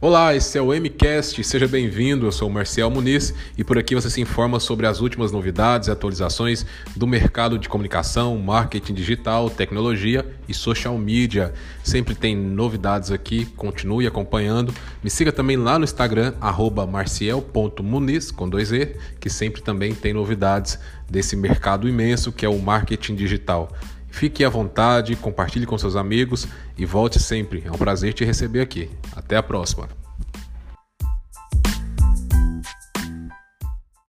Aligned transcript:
Olá, 0.00 0.32
esse 0.32 0.56
é 0.56 0.62
o 0.62 0.72
MCast, 0.72 1.42
seja 1.42 1.66
bem-vindo. 1.66 2.24
Eu 2.24 2.30
sou 2.30 2.48
o 2.48 2.52
Marcel 2.52 2.88
Muniz 2.88 3.34
e 3.56 3.64
por 3.64 3.76
aqui 3.76 3.96
você 3.96 4.08
se 4.08 4.20
informa 4.20 4.60
sobre 4.60 4.86
as 4.86 5.00
últimas 5.00 5.32
novidades 5.32 5.88
e 5.88 5.90
atualizações 5.90 6.64
do 6.94 7.04
mercado 7.04 7.58
de 7.58 7.68
comunicação, 7.68 8.38
marketing 8.38 8.94
digital, 8.94 9.50
tecnologia 9.50 10.24
e 10.48 10.54
social 10.54 10.96
media. 10.96 11.52
Sempre 11.82 12.14
tem 12.14 12.36
novidades 12.36 13.10
aqui, 13.10 13.44
continue 13.56 14.06
acompanhando. 14.06 14.72
Me 15.02 15.10
siga 15.10 15.32
também 15.32 15.56
lá 15.56 15.80
no 15.80 15.84
Instagram, 15.84 16.32
marciel.muniz, 16.88 18.30
com 18.30 18.48
dois 18.48 18.70
E, 18.70 18.94
que 19.18 19.28
sempre 19.28 19.62
também 19.62 19.92
tem 19.96 20.12
novidades 20.12 20.78
desse 21.10 21.34
mercado 21.34 21.88
imenso 21.88 22.30
que 22.30 22.46
é 22.46 22.48
o 22.48 22.60
marketing 22.60 23.16
digital. 23.16 23.72
Fique 24.10 24.44
à 24.44 24.48
vontade, 24.48 25.14
compartilhe 25.16 25.66
com 25.66 25.76
seus 25.78 25.96
amigos 25.96 26.48
e 26.76 26.84
volte 26.84 27.20
sempre. 27.20 27.62
É 27.64 27.70
um 27.70 27.78
prazer 27.78 28.14
te 28.14 28.24
receber 28.24 28.60
aqui. 28.60 28.90
Até 29.14 29.36
a 29.36 29.42
próxima. 29.42 29.88